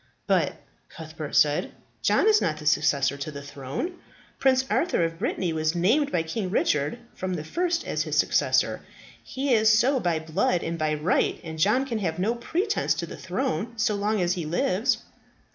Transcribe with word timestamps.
"But," 0.25 0.53
Cuthbert 0.89 1.35
said, 1.35 1.73
"John 2.01 2.27
is 2.27 2.41
not 2.41 2.57
the 2.57 2.65
successor 2.65 3.17
to 3.17 3.29
the 3.29 3.43
throne. 3.43 3.99
Prince 4.39 4.65
Arthur 4.67 5.05
of 5.05 5.19
Brittany 5.19 5.53
was 5.53 5.75
named 5.75 6.11
by 6.11 6.23
King 6.23 6.49
Richard 6.49 6.97
from 7.13 7.35
the 7.35 7.43
first 7.43 7.85
as 7.85 8.01
his 8.01 8.17
successor. 8.17 8.81
He 9.23 9.53
is 9.53 9.71
so 9.77 9.99
by 9.99 10.17
blood 10.17 10.63
and 10.63 10.79
by 10.79 10.95
right, 10.95 11.39
and 11.43 11.59
John 11.59 11.85
can 11.85 11.99
have 11.99 12.17
no 12.17 12.33
pretence 12.33 12.95
to 12.95 13.05
the 13.05 13.15
throne 13.15 13.77
so 13.77 13.93
long 13.93 14.19
as 14.21 14.33
he 14.33 14.43
lives." 14.43 15.03